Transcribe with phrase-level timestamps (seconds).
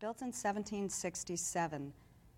[0.00, 1.92] Built in 1767,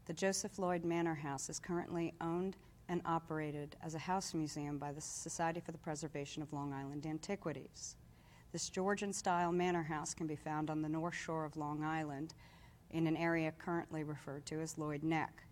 [0.07, 2.57] the Joseph Lloyd Manor House is currently owned
[2.89, 7.05] and operated as a house museum by the Society for the Preservation of Long Island
[7.05, 7.97] Antiquities.
[8.51, 12.33] This Georgian style manor house can be found on the north shore of Long Island
[12.93, 15.43] in an area currently referred to as Lloyd Neck.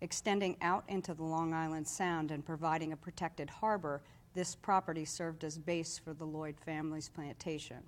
[0.00, 4.00] Extending out into the Long Island Sound and providing a protected harbor,
[4.32, 7.82] this property served as base for the Lloyd family's plantation,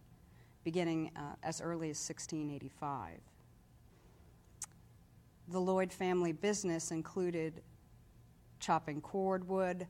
[0.65, 3.19] beginning uh, as early as 1685.
[5.49, 7.63] The Lloyd family business included
[8.61, 9.87] chopping cordwood,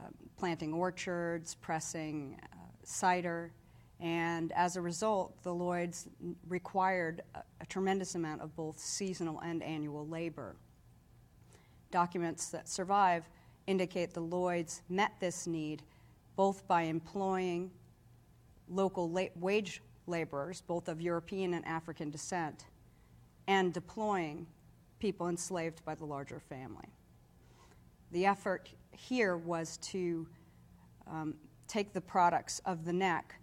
[0.00, 0.04] uh,
[0.36, 3.52] planting orchards, pressing uh, cider,
[4.00, 6.08] and as a result, the Lloyds
[6.48, 10.56] required a, a, tremendous amount of both seasonal and annual labor.
[11.90, 13.26] Documents that survive
[13.66, 15.82] indicate the Lloyds met this need
[16.36, 17.70] both by employing
[18.68, 22.66] local wage laborers, both of European and African descent,
[23.48, 24.46] and deploying
[24.98, 26.88] people enslaved by the larger family.
[28.12, 30.26] The effort here was to
[31.06, 31.34] um,
[31.68, 33.34] take the products of the neck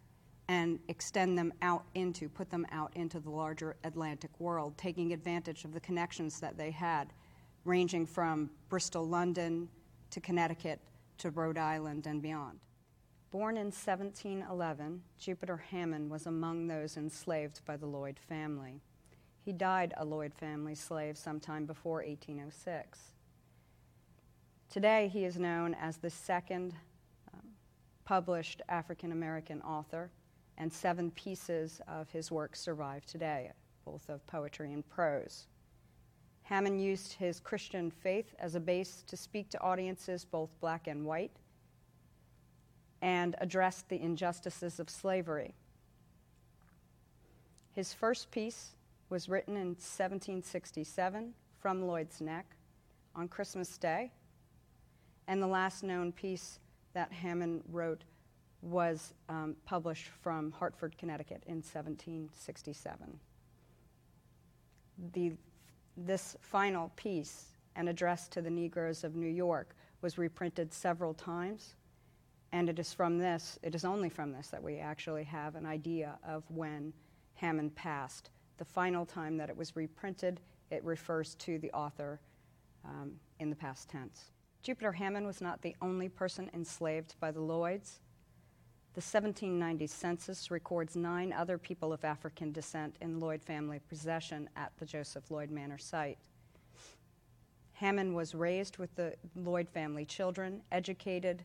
[0.49, 5.63] and extend them out into, put them out into the larger Atlantic world, taking advantage
[5.63, 7.13] of the connections that they had,
[7.63, 9.69] ranging from Bristol, London
[10.09, 10.79] to Connecticut
[11.19, 12.59] to Rhode Island and beyond.
[13.33, 18.79] Born in 1711, Jupiter Hammon was among those enslaved by the Lloyd family.
[19.43, 22.99] He died a Lloyd family slave sometime before 1806.
[24.69, 26.75] Today, he is known as the second
[27.33, 27.41] um,
[28.05, 30.11] published African American author,
[30.59, 33.51] and seven pieces of his work survive today,
[33.83, 35.47] both of poetry and prose.
[36.43, 41.03] Hammon used his Christian faith as a base to speak to audiences, both black and
[41.03, 41.31] white,
[43.03, 45.53] and addressed the injustices of slavery.
[47.73, 48.69] His first piece
[49.09, 52.55] was written in 1767 from Lloyd's Neck
[53.13, 54.09] on Christmas Day,
[55.27, 56.59] and the last known piece
[56.93, 58.05] that Hammon wrote
[58.61, 63.19] was um, published from Hartford, Connecticut in 1767.
[65.11, 65.33] The,
[65.97, 71.75] this final piece, an address to the Negroes of New York, was reprinted several times,
[72.53, 75.65] and it is from this, it is only from this, that we actually have an
[75.65, 76.93] idea of when
[77.33, 78.29] Hammon passed.
[78.57, 82.21] The final time that it was reprinted, it refers to the author
[82.85, 84.29] um, in the past tense.
[84.61, 88.01] Jupiter Hammon was not the only person enslaved by the Lloyds.
[88.93, 94.71] The 1790 census records nine other people of African descent in Lloyd family possession at
[94.77, 96.19] the Joseph Lloyd Manor site.
[97.73, 101.43] Hammon was raised with the Lloyd family children, educated,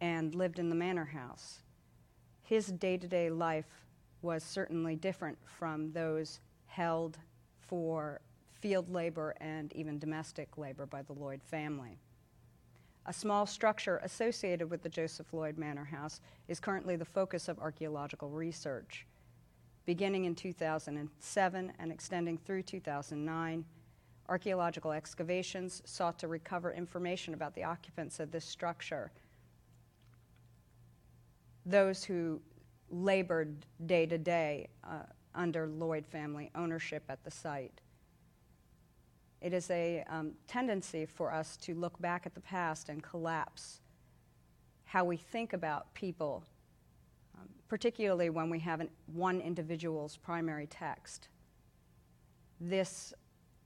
[0.00, 1.60] and lived in the manor house.
[2.42, 3.86] His day to day life
[4.22, 7.18] was certainly different from those held
[7.60, 8.20] for
[8.60, 11.98] field labor and even domestic labor by the Lloyd family.
[13.06, 17.58] A small structure associated with the Joseph Lloyd Manor House is currently the focus of
[17.60, 19.06] archaeological research.
[19.84, 23.64] Beginning in 2007 and extending through 2009,
[24.28, 29.12] archaeological excavations sought to recover information about the occupants of this structure,
[31.66, 32.40] those who
[32.88, 35.02] labored day to day uh,
[35.34, 37.80] under Lloyd family ownership at the site.
[39.42, 43.80] It is a um, tendency for us to look back at the past and collapse
[44.84, 46.44] how we think about people,
[47.36, 51.28] um, particularly when we have an, one individual's primary text.
[52.60, 53.12] This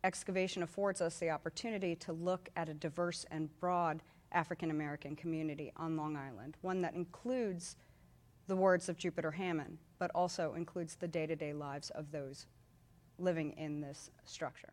[0.02, 5.72] excavation affords us the opportunity to look at a diverse and broad African American community
[5.76, 7.76] on Long Island, one that includes
[8.50, 12.46] the words of Jupiter Hammon, but also includes the day to day lives of those
[13.16, 14.72] living in this structure.